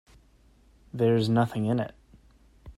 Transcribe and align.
There's 0.91 1.29
nothing 1.29 1.65
in 1.65 1.79
it. 1.79 1.93